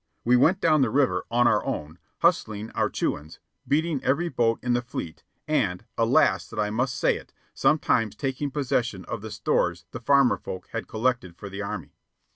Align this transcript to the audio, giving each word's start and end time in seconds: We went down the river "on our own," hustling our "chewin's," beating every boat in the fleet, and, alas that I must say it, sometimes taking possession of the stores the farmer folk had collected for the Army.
We 0.25 0.35
went 0.35 0.59
down 0.59 0.81
the 0.81 0.89
river 0.89 1.25
"on 1.29 1.47
our 1.47 1.63
own," 1.63 1.99
hustling 2.21 2.71
our 2.71 2.89
"chewin's," 2.89 3.39
beating 3.67 4.03
every 4.03 4.29
boat 4.29 4.57
in 4.63 4.73
the 4.73 4.81
fleet, 4.81 5.23
and, 5.47 5.85
alas 5.95 6.47
that 6.49 6.59
I 6.59 6.71
must 6.71 6.95
say 6.97 7.17
it, 7.17 7.35
sometimes 7.53 8.15
taking 8.15 8.49
possession 8.49 9.05
of 9.05 9.21
the 9.21 9.29
stores 9.29 9.85
the 9.91 9.99
farmer 9.99 10.37
folk 10.39 10.67
had 10.71 10.87
collected 10.87 11.37
for 11.37 11.49
the 11.51 11.61
Army. 11.61 11.93